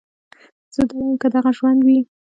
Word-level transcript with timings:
زه 0.73 0.81
دا 0.87 0.93
واييم 0.97 1.17
که 1.21 1.27
دغه 1.35 1.51
ژوند 1.57 1.79
وي 1.83 1.99